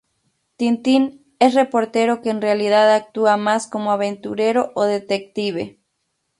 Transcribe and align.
Tintín 0.55 1.27
es 1.37 1.53
reportero 1.53 2.23
que 2.23 2.31
en 2.31 2.41
realidad 2.41 2.91
actúa 2.91 3.37
más 3.37 3.67
como 3.67 3.91
aventurero 3.91 4.71
o 4.73 4.85
detective. 4.85 5.79